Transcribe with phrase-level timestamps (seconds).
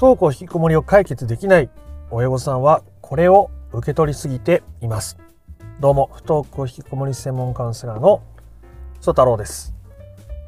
[0.00, 1.68] 不登校引きこもりを解決できない
[2.10, 5.18] 親御さんはこれを受け取りすぎています。
[5.78, 8.22] どうも不登校引きこもり専門カウンセラーの
[9.02, 9.74] 曽太郎です。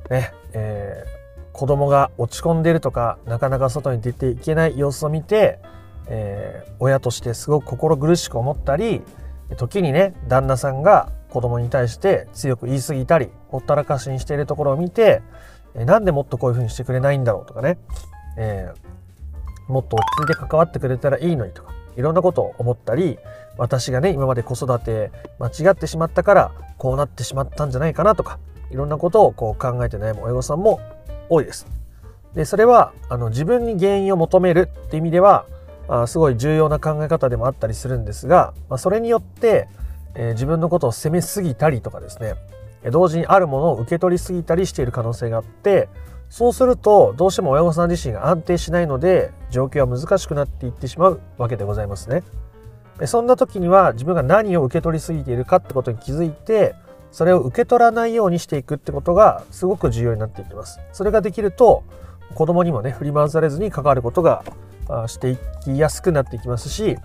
[0.08, 5.58] ねえー、子供が落ち込んでいるとかなかなか外に出ていけない様子を見て、
[6.08, 9.02] えー、親としてすごく心苦しく思ったり
[9.58, 15.20] 時にね旦那さんが子供に対して強く言い過ぎたりほったらかしにしているところを見て、
[15.74, 17.76] えー、なんでもっとこういうふうにしてくれないんだろうとかね、
[18.38, 19.01] えー、
[19.72, 23.18] もっと落ち着いて関わってくれたらいいのにとかいろんなことを思ったり
[23.58, 28.38] 私がね今まで子育て間違ってしまったからこうなってしまったんじゃないかなとか
[28.70, 30.80] いろんなことをこう考えて悩む親御さんも
[31.28, 31.66] 多いです。
[32.34, 35.44] でそれはあの自分に原因を求めるっていう意味では
[35.88, 39.68] あすごい重要な考え方でもあったりするんですが、まあ、それによって、
[40.14, 42.34] えー、自分のことを責めすぎたりとかですね
[42.90, 45.88] 同時にあるものを受け取りすぎたりしている可能性があって
[46.32, 52.22] そうするとどうしても親御さん自身が安定しないので状況は難しくなっていってしまうわけでございますね。
[53.04, 56.74] そんな時には自分が何を受け取りすぎているかってことに気づいて
[57.10, 60.80] それを受け取らないようにしていくってことがすごく重要になっていきます。
[60.94, 61.84] それができると
[62.34, 64.42] 子供にもね振り回されずに関わることが
[65.08, 66.96] していきやすくなっていきますし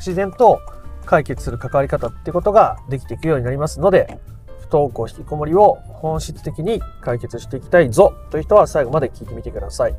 [0.00, 0.60] 自然と
[1.06, 4.18] 解決する関わり方ってことができていくようになりますので
[4.68, 9.94] 不登校引きこもりを本質的に解決していきたいぞという人は最後まで聞いてみてください。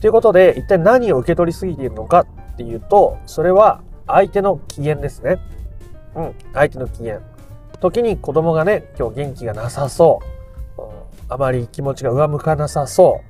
[0.00, 5.38] ということで一体何を受け取りすぎているのかっていうとそれは相手の機嫌ですね。
[6.14, 7.20] うん、相手の機嫌。
[7.80, 10.20] 時に子供がね、今日元気がなさそ
[10.78, 10.82] う、
[11.28, 13.20] あまり気持ちが上向かなさそ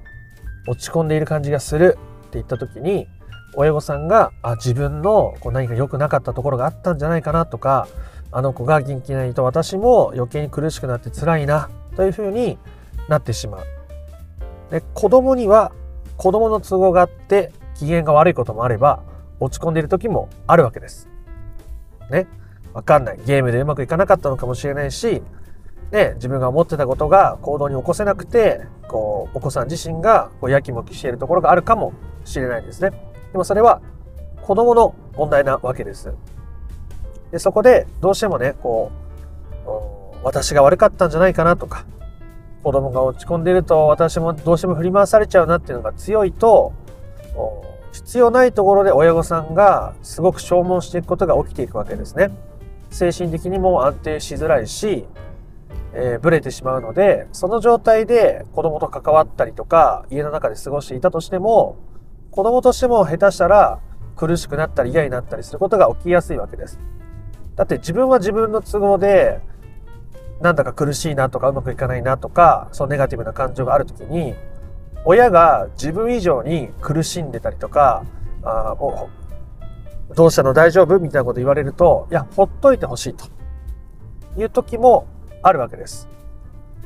[0.66, 3.06] う、落ち込んでいる感じがするって言った時に、
[3.54, 7.88] 親御さんが、あ、自分のこう何か良くなかったところがあったんじゃないかなとか、
[8.32, 12.58] あの子が元気ないと私も余計に苦しくなって辛いなというふうに
[13.08, 13.64] なってしまう。
[14.70, 15.72] で子供には
[16.16, 19.02] 子供の都合があって機嫌が悪いこともあれば
[19.38, 21.08] 落ち込んでいる時もあるわけです。
[22.10, 22.26] ね。
[22.72, 23.18] わかんない。
[23.26, 25.22] ゲームでうまくいかなかったのかもしれないし、
[25.90, 31.92] ね、自分が思ってたことが行動に起こせなくて、こう、お子さん自身がこうやきもきしているところがあるかも
[32.24, 32.90] しれないですね。
[33.32, 33.82] でもそれは
[34.40, 36.12] 子供の問題なわけです。
[37.32, 38.92] で、そこでどうしてもね、こ
[39.66, 41.84] う、私が悪かったんじゃないかなとか、
[42.62, 46.72] 子供が落ち込んでいると私もどうしても振り回されちゃうなっていうのが強いと、
[47.92, 52.30] 必要ないところで親御さんがすごく消耗していくことが起きていくわけですね。
[52.90, 55.06] 精神的にも安定しづらいし、
[55.94, 61.76] えー、ブレてしまうので、その状態で子供と関わったりとか、家の中で過ごしていたとしても、
[62.30, 63.78] 子供としても下手したら
[64.16, 66.78] 苦しくなったり嫌になったりすることが起きやすいわけです。
[67.56, 69.40] だって自分は自分の都合で、
[70.40, 74.34] なんだか苦しいなとかうまくいかないなとか、そのネガティブな感情があるときに、
[75.04, 78.04] 親が自分以上に苦しんでたりとか、
[78.42, 78.76] あ
[80.14, 80.52] どうしたの？
[80.52, 80.98] 大丈夫？
[80.98, 83.24] みたいなこと言われると、いや、ほっといてほしいと。
[84.36, 85.06] いう時も
[85.42, 86.08] あるわけです。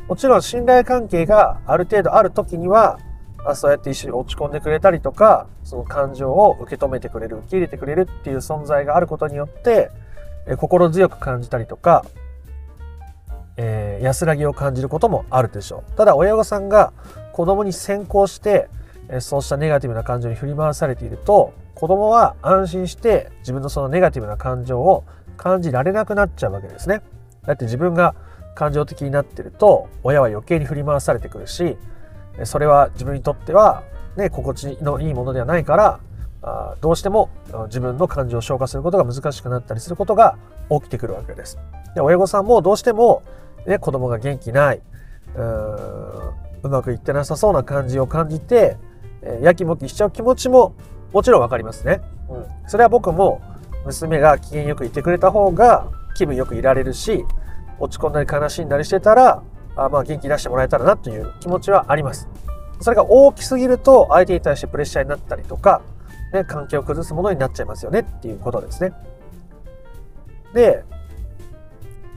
[0.09, 2.99] もちろん信頼関係がある程度ある時には、
[3.45, 9.91] あそうやって一緒に落ち込んでくれたりとか、その感情を受け止めてくれる、受け入れてくれるっていう存在があることによって、
[10.47, 12.05] え心強く感じたりとか、
[13.57, 15.97] えー、安らぎを感じることもあるでしょう。
[15.97, 16.93] ただ親御さんが
[17.33, 18.69] 子供に先行して、
[19.09, 25.05] えそうしたネガティブな感情に振り回されていると、子供は安心して自分のそのネガティブな感情を
[25.37, 27.03] 感じられなくなっちゃうわけですね。
[27.47, 28.15] だって自分が
[28.57, 31.77] 感情的になってると親は余計に振り回されてくるし
[32.45, 33.85] それは自分にとっては、
[34.17, 36.01] ね、心地のいいものではないから
[36.47, 37.29] あどうしても
[37.67, 40.39] 自分の感情を消化することが難しくなったりすることが
[40.71, 41.59] 起きてくるわけです。
[41.95, 43.23] で親御さんもどうしても、
[43.67, 44.81] ね、子供が元気ない
[45.35, 45.41] う
[46.63, 48.77] うまくいってなさそうな感じを感じて
[49.43, 50.75] やきもきしちゃう気持ちも
[51.13, 52.01] もちろんわかりますね。
[52.29, 52.47] うん。
[52.69, 53.41] それは僕も
[53.85, 57.25] 娘が機嫌よくいてくれた方が気分よくいられるし、
[57.79, 59.43] 落ち込んだり悲しんだりしてたら、
[59.77, 62.29] あまあ元気出してもらえたらなという気持ちはあります。
[62.81, 65.83] それが大きすぎると相手に対してプレッシャーになったりとか、
[66.33, 68.93] ね、関係を崩すものになっちゃいますよねっていうことですね。
[70.55, 70.85] で、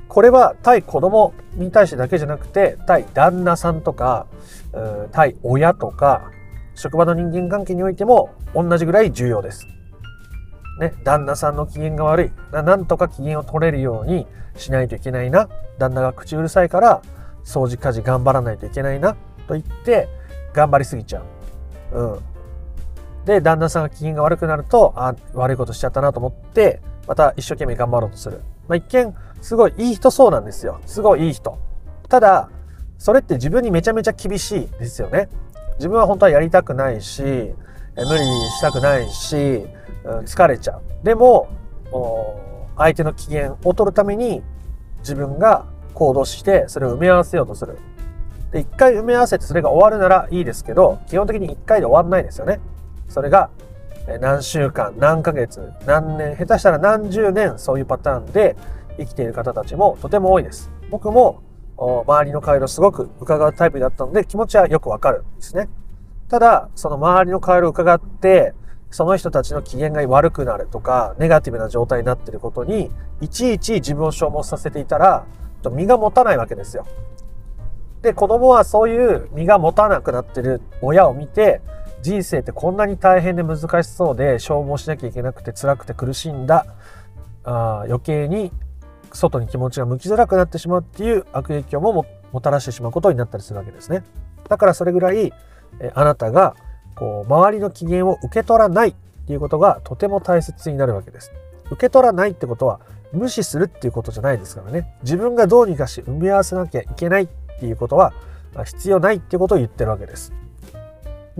[0.07, 4.25] これは対子供に対してだけじゃなくて、対旦那さんとか、
[5.11, 6.31] 対親とか、
[6.73, 9.67] 職場の人間関係においても同じぐらい重要です。
[10.79, 12.31] ね、旦那さんの機嫌が悪い。
[12.51, 14.25] なんとか機嫌を取れるように
[14.55, 15.49] しないといけないな。
[15.77, 17.01] 旦那が口うるさいから
[17.43, 19.15] 掃除家事頑張らないといけないな。
[19.47, 20.07] と言って
[20.53, 21.21] 頑張りすぎちゃ
[21.91, 21.99] う。
[21.99, 22.19] うん。
[23.29, 28.41] で、旦那さんが機嫌が悪くなると、あ、悪いことしちゃったなと思って、また一生懸命頑張ろうとする。
[28.67, 30.81] まあ、一見、すごいいい人そうなんですよ。
[30.87, 31.59] すごいいい人。
[32.09, 32.49] ただ、
[32.97, 35.29] それって自分にめちゃめちゃ厳しいですよね。
[35.77, 39.63] 自分は本当はやりたくないし、無理したくないし、
[40.03, 40.81] 疲れちゃう。
[41.05, 41.49] でも、
[42.77, 44.41] 相手の機嫌を取るために
[45.01, 47.77] 自分が行動してそれを埋め合わせようとする。
[48.51, 52.59] で、一回埋め合わせてそれが終わるならいいですけど、基本的に一回で終わんないですよね。
[53.09, 53.49] それが
[54.21, 58.55] 何週間、何ヶ月、何年、下手したら何十年そういうパターンで
[58.97, 60.71] 生きている方たちもとても多いです。
[60.89, 61.41] 僕も
[61.77, 65.69] 周りの顔色すごく伺うタイプだったので気持ちはよくわかるんですね。
[66.29, 68.53] ただ、その周りの顔色を伺って、
[68.91, 72.91] その人たちの機嫌が悪くなるとか、ネガティブな状態になっていることに、
[73.21, 75.25] いちいち自分を消耗させていたら、
[75.71, 76.85] 身が持たないわけですよ。
[78.01, 81.61] で、子供はそういう身が持たなくなってる親を見て、
[82.01, 86.65] 人生ってこんなに大変で難しそうで消耗しなきゃいけなくて辛くて苦しんだ。
[87.43, 88.51] あ余計に
[89.11, 94.03] 外に気持ちが向きづらくなってしまうっていう悪影響ももたらしてしまうことになったりするわけですね。
[94.47, 95.33] だからそれぐらい
[95.79, 96.55] えあなたが
[96.95, 101.31] こう周りの機嫌を受け取らないっていうことがとても大切になるわけです。
[101.71, 102.79] 受け取らないってことは
[103.11, 104.95] 無視するっていうことじゃないですからね。
[105.03, 107.27] 自分がどうにかして埋め合わせなきゃいけないっ
[107.59, 108.13] ていうことは
[108.65, 110.33] 必要ないっていうことを言ってるわけです。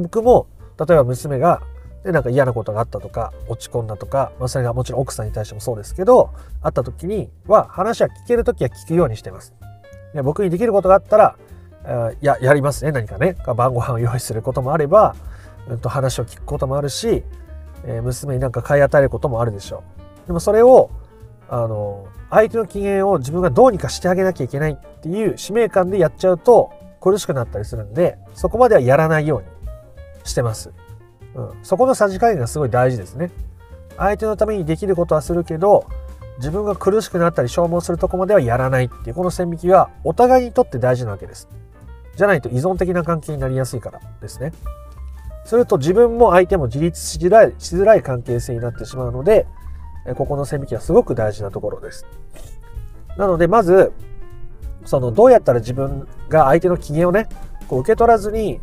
[0.03, 0.47] 僕も
[0.79, 1.61] 例えば娘が
[2.03, 6.31] でなんか嫌なことがあったとか落ち込んだとか、まあ、それがもちろん奥さんに対してもそうですけど
[6.61, 9.53] 会った時には話は聞ける時は聞くようにしてます。
[10.13, 11.35] で僕にできることがあったら
[12.21, 15.15] ややりますね何かね晩ご飯を用意することもあれば、
[15.69, 17.23] うんと、話を聞くこともあるし、
[17.85, 19.83] えー、娘になんか買い与えることもあるでしょ
[20.23, 20.89] うでもそれを
[21.47, 26.71] あの相手の機嫌を自分がどうにかしてあげなきゃいけないっていう使命感でやっちゃうと
[27.01, 29.47] 苦しくなったりするんでそこまではやらないように
[30.29, 30.71] してます、
[31.35, 33.31] うん、そこのさじ加減がすごい大事ですね
[33.97, 35.85] 相手のためにできることはするけど
[36.37, 41.49] 自分が苦しくなったり消耗するとこまではやらないっていうこの線引きはお互いにとって大事なわけです
[42.19, 44.51] じゃないと依存的な関係になりやすいからですね。
[45.45, 49.47] すると自分も相手も自立しづらいしづらい関係性になってしまうので、
[50.17, 52.05] ここの線引きはすごく大事なところです。
[53.17, 53.93] なので、まず、
[54.83, 57.29] そのどうやったら自分が相手の機嫌をね、
[57.69, 58.59] こう受け取らずに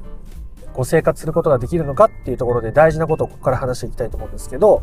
[0.77, 4.83] こう生活することができるのかっていうところで大事なことをここから話していきたいと思うんですけど、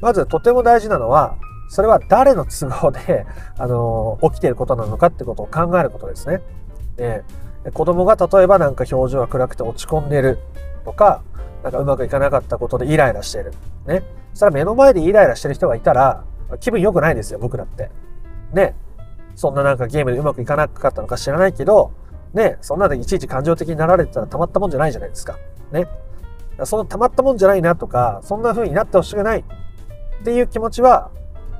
[0.00, 1.36] まずとても大事なのは、
[1.68, 6.42] それは誰の都合で、 あの起きていることなのかってことを考えることですね。
[6.96, 7.22] で
[7.72, 10.38] 子供が例えばなんか表情が暗くて落ち込んでる
[10.84, 11.22] とか、
[11.62, 13.52] なんかうまくいかなかったことでイライラしてる。
[13.86, 14.02] ね。
[14.34, 16.24] それは目の前でイライラしてる人がいたら、
[16.58, 17.90] 気分良くないですよ、僕だって。
[18.52, 18.74] ね。
[19.36, 21.92] そんななんかゲームでうまくいかなかったのか知らないけど、
[22.34, 22.58] ね。
[22.60, 25.38] そんなでいちいち感情的になられてたらたまったもんじゃないじゃないですか。
[25.72, 25.86] ね。
[26.64, 29.44] そのたまったもんじゃないなとか、そんな風になってほしくないっ
[30.24, 31.10] ていう気持ちは、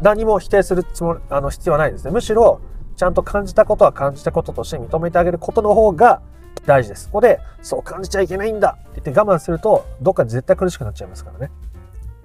[0.03, 2.11] 何も否定するつもり、あの、必要はないですね。
[2.11, 2.61] むしろ、
[2.97, 6.21] ちゃんと感じたことは感じたこととして認めてあげることの方が
[6.67, 7.07] 大事です。
[7.07, 11.51] ここで、そう感じちゃいけないんだって言って我慢すると、どっかで絶対苦しくなっちゃいますからね。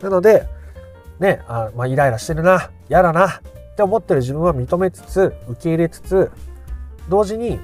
[0.01, 0.47] なので、
[1.19, 3.31] ね、あまあ、イライラしてるな、嫌だなっ
[3.75, 6.31] て思ってる自分は認めつつ、受け入れつつ、
[7.07, 7.59] 同時に、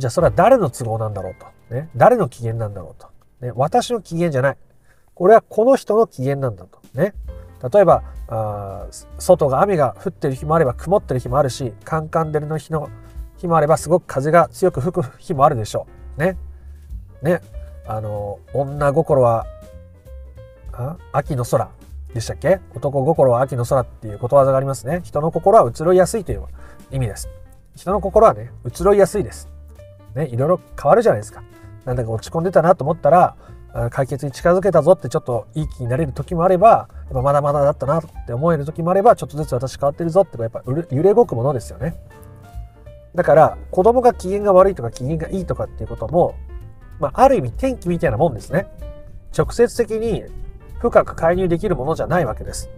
[0.00, 1.46] じゃあそれは誰の都合なんだろうと。
[1.74, 3.08] ね、誰の機嫌なんだろうと。
[3.46, 4.56] ね、私の機嫌じゃない。
[5.14, 6.80] これはこの人の機嫌なんだと。
[6.94, 7.14] ね。
[7.72, 8.86] 例えばあ
[9.18, 12.88] 外が雨が降ってる日もあれば曇ってる日もあるしカンカン照りの日の
[13.36, 15.86] 日もあればすごく風が強く吹く日もあるでしょ
[16.16, 16.20] う。
[16.20, 16.36] ね。
[17.22, 17.42] ね。
[17.86, 19.46] あの女心は
[20.72, 21.68] あ秋の空
[22.14, 22.60] でしたっけ？
[22.74, 25.00] 男心は秋の空っていうことわざがありますね。
[25.04, 26.44] 人の心は移ろいやすいという
[26.90, 27.28] 意味です。
[27.76, 29.48] 人の心はね、移ろいやすいです。
[30.14, 31.42] ね、いろいろ変わるじゃないですか。
[31.84, 33.36] なんだか落ち込んでたなと思ったら、
[33.90, 41.94] 解決に近づけたぞってちょっといい気になれる時もあれば、まだまだだったなって思える時もあれば、ちょっとずつ私変わってるぞってやっぱ揺れ動くものですよね。
[43.14, 46.34] だから子供が機嫌が悪いとか機嫌がいいとかっていうことも、
[47.00, 48.66] まあ、ある意味天気みたいなもんですね。
[49.36, 50.24] 直接的に
[50.80, 52.70] 深く介入できるものじゃないわけです。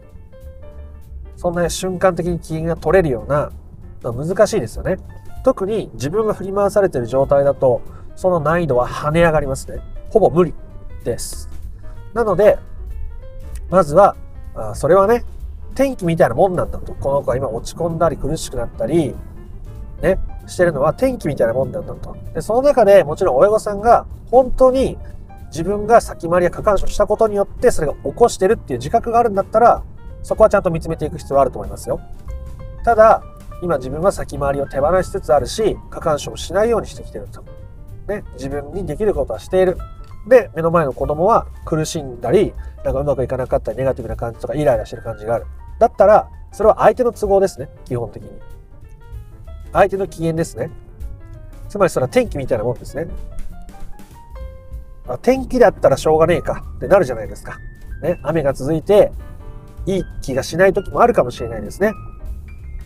[1.37, 3.51] そんな瞬間的に機嫌が取れるような、
[4.03, 4.99] 難しいですよね。
[5.45, 7.83] 特に自分が振り回されている状態だと、
[8.17, 9.81] その難易度は跳ね上がりますね。
[10.11, 10.55] ほぼ無理。
[11.03, 11.49] です。
[12.15, 12.59] なので、
[13.71, 14.17] まずは、
[14.55, 15.25] あそれはね、
[15.75, 16.95] 天気みたいなもんなんだと。
[16.95, 19.15] この子は今落ち込んだり苦しくなったり、
[20.03, 22.17] ね、してるのは天気みたいなもんなんだと。
[22.35, 24.99] で、その中でもちろん親御さんが本当に
[25.47, 29.83] 自分が先回りや過干渉したことによってそれが起こしてるっていう自覚があるんだったら、
[30.23, 32.01] そこはちゃんと見つめていく必要はあると思いますよ。
[32.85, 33.23] ただ、
[33.62, 37.45] 今自分は先回りを手放しつつあるし、過干渉しないようにしてきてると。
[38.09, 39.78] ね、自分にできることはしている。
[40.28, 42.52] で、目の前の子供は苦しんだり、
[42.85, 45.47] なんかうまくいかなかったり、ネガティブな感じとかイライラしてる感じがある。
[45.78, 48.31] だったら、それは相手の都合ですね、基本的に。
[49.73, 50.71] 相手の機嫌ですね。
[51.69, 53.07] つまりそれは天気みたいなもんですね。
[55.23, 57.59] 天気だったらしょうがねえかってなるじゃないですか。
[58.02, 59.12] ね、雨が続いて、
[59.87, 61.92] いい気がしない時もあるかもしれないですね。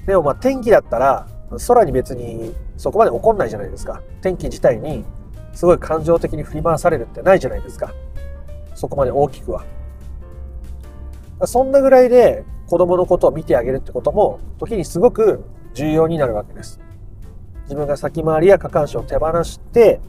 [0.06, 1.26] でもまあ天気だったら、
[1.66, 4.02] 空に別にそこまで起こんないじゃないですか。
[4.22, 5.04] 天気自体に
[5.52, 7.92] すごい感情的に振り回されるってないじゃないですか。
[8.74, 9.64] そこまで大きくは。
[11.44, 15.44] そんなぐらいで子供のことを見てあげるってことも時にすごく
[15.74, 16.80] 重要になるわけです。
[17.64, 20.00] 自分が先回りや過干渉を手放して、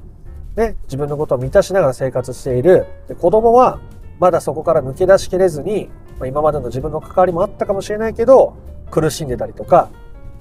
[0.55, 2.85] ね、自分のことを満たしながら生活している。
[3.07, 3.79] で子供は
[4.19, 5.89] まだそこから抜け出しきれずに、
[6.19, 8.55] まあ、今までの自分の関わりもあったかもしれないけど、
[8.91, 9.89] 苦しんでたりとか、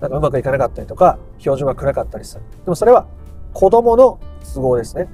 [0.00, 2.43] なんかうまくいかなかったりとか、表情が暗かったりする。
[2.65, 3.07] でもそれは
[3.53, 4.19] 子供の
[4.55, 5.09] 都合ですね。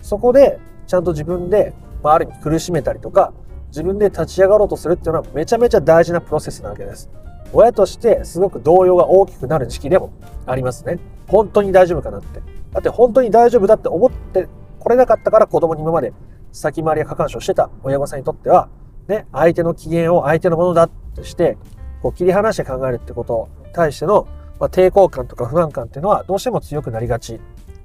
[0.00, 3.32] そこでちゃんと自分で、まあ、ある意味苦しめたりとか、
[3.68, 7.10] 自分で立ち上がろうとするっていうのはめちゃめちゃ大事なプロセスなわけです。
[7.52, 10.12] 親としてすごく動揺が大きくなる時期でも
[10.46, 10.98] ありますね。
[11.28, 12.40] 本当に大丈夫かなって。
[12.72, 14.48] だって本当に大丈夫だって思って
[14.80, 16.12] これなかったから子供に今まで
[16.52, 18.68] 先回りや過干渉してた親御さんにとっては、
[19.08, 21.56] ね、相手の機嫌を相手のものだとして、
[22.04, 24.28] こう切り離して考えるってことに対しての、
[24.60, 27.40] まあ、抵抗感とか不安感っていうのはどうしても強くなりがち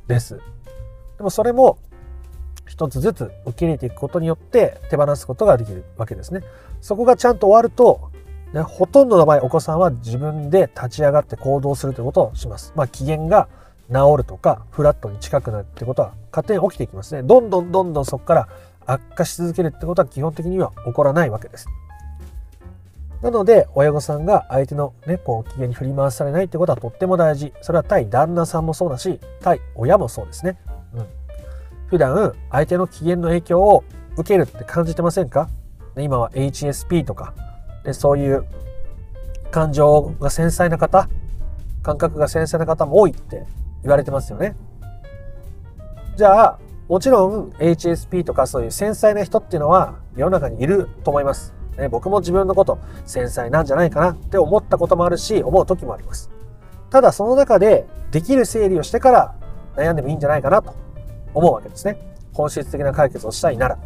[0.08, 0.42] です。
[1.16, 1.78] でもそれも
[2.68, 6.42] 一つずつ受け入れていくことによって手放すことができるわけですね。
[6.82, 8.12] そこがちゃんと終わると、
[8.52, 12.74] ね、ほとんどの場合お子さんは自分で立ち上がって行動するということをします。
[12.76, 13.48] まあ機嫌が
[13.88, 17.24] 治るとかフラットに近くなるってことは勝手に起きていきますね。
[17.24, 18.50] どんどんどんどんそこから
[18.86, 21.70] 悪化し続けるってことは基本的には起こらないわけです。
[23.22, 27.54] なので、親御さんが相手のね、こう、機嫌に振り回されないってことはとっても大事。
[27.62, 30.58] それは対旦那さんもそうだし、対親もそうですね。
[30.96, 31.06] うん。
[31.88, 33.84] 普段、相手の機嫌の影響を
[34.16, 35.50] 受けるって感じてませんか？
[35.98, 37.34] 今は HSP とか、
[37.84, 38.46] でそういう
[39.52, 41.10] 感情が繊細な方、
[41.84, 43.46] 感覚が繊細な方も多いって
[43.84, 44.56] 言われてますよね。
[46.16, 51.54] じゃあ、もちろん HSP とかそういう繊細な人っていうのは世の中にいると思います。
[51.80, 56.30] ね、僕も自分のこと繊細なんじゃないかなって思ったこともあるし思う時もあります。
[56.90, 59.36] ただその中でできる整理をしてから
[59.76, 60.76] 悩んでもいいんじゃないかなと
[61.34, 61.98] 思うわけですね。
[62.34, 63.78] 本質的な解決をしたいなら。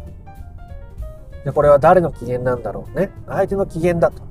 [1.44, 3.10] でこれは誰の機嫌なんだろうね。
[3.26, 4.22] 相手の機嫌だと。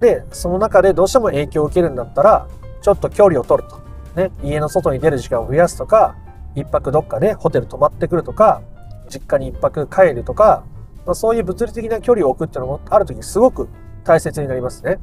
[0.00, 2.48] でその中でどうしても影響を受けるんだったら
[2.82, 3.80] ちょっと距離を取ると、
[4.16, 6.16] ね、家の外に出る時間を増やすとか
[6.54, 8.62] 一泊どっかでホテル泊まってくるとか
[9.08, 10.64] 実家に一泊帰るとか
[11.10, 13.68] まあ、そういう物理的な距離を置くっていうのもある時すごく
[14.04, 15.00] 大切になりますね。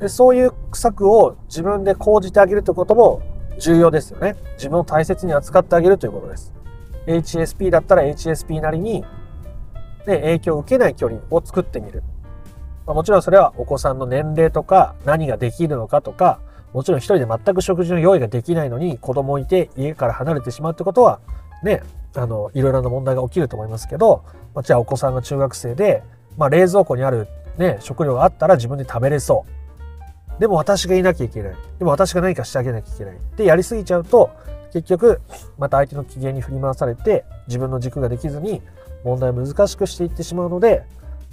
[0.00, 3.22] でそういう策を自分で講じてあげるということも
[3.60, 4.34] 重要ですよね。
[4.54, 6.52] 自分を大切に扱ってあげるということです。
[7.06, 9.04] HSP だったら HSP なりに、
[10.04, 12.02] で影響を受けない距離を作ってみる。
[12.88, 16.40] まあ、もちろんそれはお子さんの年齢とか何ができるのかとか、
[16.72, 21.20] もちろん一人で全く食事の用意ができないのに子供いて家から離れてしまうってことは
[21.62, 21.82] ね、
[22.14, 24.24] あの、いろいろな問題が起きると思いますけど、
[24.54, 26.02] まあ、じゃあお子さんが中学生で、
[26.36, 29.44] まあ、冷蔵庫にあるね、食料があったら自分で食べれそ
[30.38, 30.40] う。
[30.40, 31.54] でも私がいなきゃいけない。
[31.78, 33.16] でも私が何かしてあげなきゃいけない。
[33.36, 34.30] で、やりすぎちゃうと、
[34.72, 35.20] 結局、
[35.58, 38.62] また相手の機嫌に振り回されて、自分の軸ができずに、
[39.04, 40.84] 問題を難しくしていってしまうので、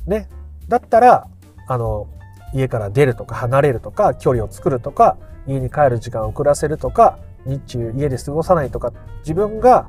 [0.05, 0.27] ね、
[0.67, 1.27] だったら、
[1.67, 2.07] あの、
[2.53, 5.17] 家から出るとか離れるとか、距離を作るとか、
[5.47, 9.87] 家に帰る時間を遅らせるとか、日中家で過ごさないとか、自分が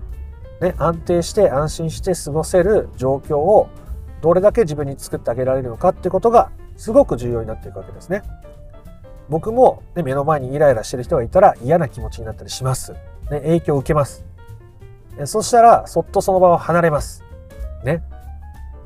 [0.60, 3.68] ね、安定して安心して過ごせる状況を
[4.20, 8.22] どれだけ自分に作ってあげられるのかってことがすごく重要になっていくわけですね。
[9.28, 12.92] 僕も、ね、目の前にイライラしてる人がいたら嫌な気持ちになったりします。
[13.30, 14.24] ね、影響を受けます。
[15.24, 17.24] そしたら、そっとその場を離れます。
[17.84, 18.02] ね。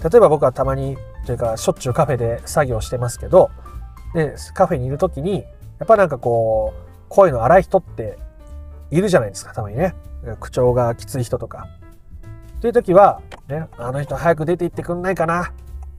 [0.03, 3.51] 例えば僕はたまに、というか、しょっちゅうカフェで作業してますけど、
[4.15, 5.45] で、カフェにいる時に、
[5.79, 8.19] やっぱなんかこう、声の荒い人って
[8.93, 9.95] いるじゃないですか、たまにね。
[10.39, 11.67] 口調がきつい人とか。
[12.61, 15.53] という時は、ね、あの人早く出て行ってくんないかなっ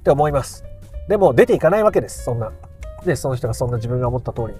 [0.03, 0.63] て思います。
[1.09, 2.51] でも出ていかないわけです、そんな。
[3.03, 4.53] で、その人がそんな自分が思った通りに。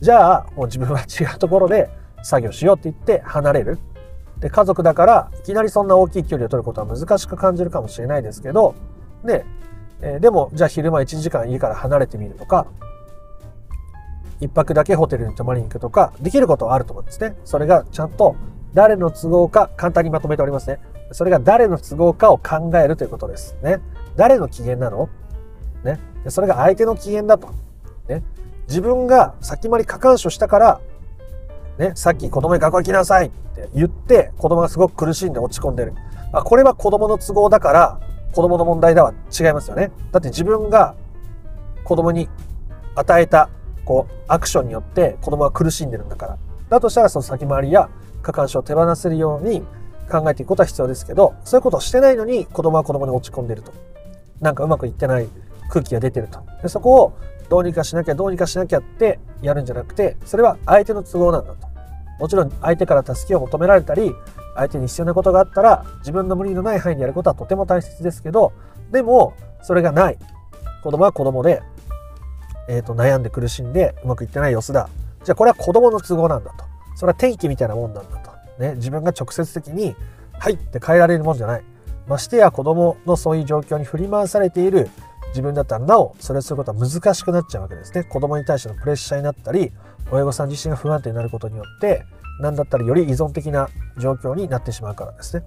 [0.00, 1.88] じゃあ、もう自分は違うところで
[2.24, 3.78] 作業しようって言って離れる。
[4.40, 8.74] で、家族だからいきなりそんな大きい距離を取ることは難しく感じるかもしれないですけど、
[9.24, 9.46] で、
[10.00, 12.66] えー、でも、じゃあ昼間1時間家から離れてみるとか、
[14.42, 17.36] 一泊だけホテルに泊まりに行くとか、できることはあると思うんですね。
[17.44, 18.34] それがちゃんと
[18.74, 20.80] 誰の都合か簡単にまとめておりますね。
[21.12, 23.80] それが誰の都合かを考えるということですね。
[24.16, 25.08] 誰の機嫌なの？
[25.84, 26.00] ね。
[26.28, 27.48] それが相手の機嫌だと。
[28.08, 28.22] ね。
[28.66, 30.80] 自分が先回り過干渉したから、
[31.78, 35.94] ね、さっき子供に学校行きなさいって言って子供がすごく苦しんで落ち込んでる。
[36.32, 38.00] あ、これは子供の都合だから
[38.32, 39.92] 子供の問題では違いますよね。
[40.10, 40.94] だって自分が
[41.84, 42.28] 子供に
[42.94, 43.50] 与えた
[43.84, 46.38] こうアクションによって子供は苦しんでるんだから。
[46.68, 47.90] だとしたらその先回りや
[48.22, 49.62] 過干渉を手放せるように
[50.10, 53.72] 考えていくことは必要ですけど、そういうことをしてないのに子供は子供に落ち込んでると。
[54.40, 55.28] なんかうまくいってない
[55.68, 56.40] 空気が出てると。
[56.62, 57.12] でそこを
[57.48, 61.66] どうにかしなきゃどうにかしなきゃってやるんじゃなくて、それは相手の都合なんだと。
[62.18, 64.14] もちろん相手から助けを求められたり、
[64.54, 68.52] 相手に必要なことがあったら自分の無理のない範囲でやることはとても大切ですけど、
[68.90, 70.18] でもそれがない。
[70.82, 71.62] 子供は子供で、
[72.72, 74.88] えー、と悩んで苦しんでうまくいってない様子だ。
[75.24, 76.64] じゃあこれは子供の都合なんだと。
[76.96, 78.32] それは天気みたいなもんなんだと。
[78.58, 79.94] ね、自分が直接的に
[80.32, 81.64] 「はい」って変えられるもんじゃない。
[82.08, 84.88] ましてや子供のそういう状況に振り回されている
[85.28, 88.04] 自分だったらなおそれをすることは難しくなっちゃうわけですね。
[88.04, 89.70] 子供に対してのプレッシャーになったり
[90.10, 92.06] 親御さん自身が不安定になることによって
[92.40, 95.44] 何だったらより依存的な状況になってしまうからですね。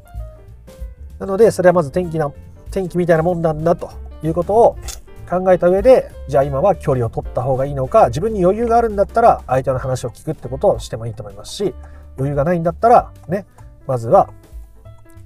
[1.17, 2.32] なのでそれはまず天気な
[2.70, 3.89] 天気みたいなもんなんだと
[4.22, 4.77] いうことを
[5.25, 11.74] 考えた上でじゃあ今は距離を取った方がいいのか自分に余裕があるんだったら相手の話を聞くってことをしてもいいと思いますし
[12.17, 13.46] 余裕がないんだったらね
[13.88, 14.29] まずは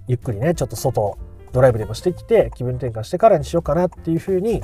[0.08, 1.18] ゆっくりねちょっと外
[1.52, 4.62] ドライブでもしてきて気分転換してからにしようかなっていうふうに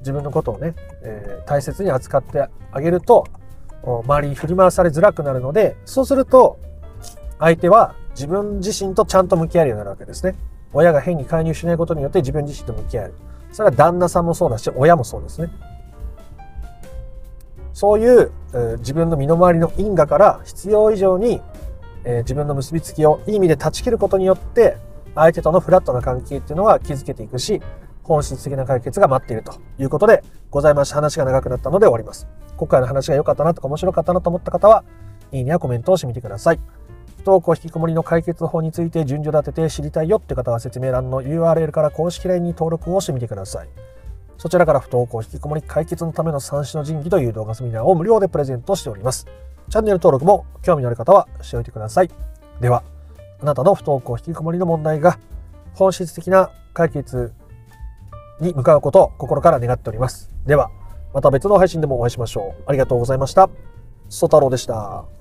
[0.00, 3.26] 自分のことをね、えー、大切に扱ってあげると
[3.82, 6.58] 周りに振り回されづらくなるのでそうすると
[7.38, 10.34] 相手は自分自身とちゃんと向き合えるようになるわけですね。
[10.72, 13.14] 親が変に介入しないことによって自分自身と向き合える。
[13.56, 15.48] それは旦那さんもそうだし親もそうですね。
[17.72, 21.40] そういう、えー、自分の身の回りの因果から必要以上に、
[22.04, 24.76] えー、自分の結びつきをいい意味で断ち切ることによって
[25.14, 27.62] 相手とのフラットな関係っていうのは築けていくし
[28.02, 32.28] 本質的な解決が待っているということでございまして話が長くなったので終わります。
[32.58, 34.84] 今回の話が良かったなとか面白かったなと思った方は
[35.32, 36.60] いいねやコメントをしてみてください。
[37.26, 43.68] 不登校引きこもりの解決法について順序立てて知りたいよって方は説明欄の URL から公式 LINE に登録をしてみてください。
[44.38, 49.26] そちらから不登校引きこもり解決のための三種の神器という動画セミナーを無料でプレゼントしております。
[49.68, 52.10] チャンネル登録も興味のある方はしておいてください。
[52.60, 52.84] では、
[53.42, 55.18] あなたの不登校引きこもりの問題が
[55.74, 57.32] 本質的な解決
[58.40, 60.30] に向かうことを心から願っております。
[60.46, 60.70] では、
[61.12, 62.62] また別の配信でもお会いしましょう。
[62.66, 63.50] ありがとうございました。
[64.08, 65.15] ソ太郎でした。